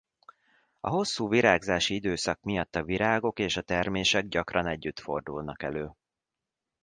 A 0.79 0.89
hosszú 0.89 1.29
virágzási 1.29 1.93
időszak 1.93 2.41
miatt 2.41 2.75
a 2.75 2.83
virágok 2.83 3.39
és 3.39 3.57
a 3.57 3.61
termések 3.61 4.27
gyakran 4.27 4.67
együtt 4.67 4.99
fordulnak 4.99 5.63
elő. 5.63 5.91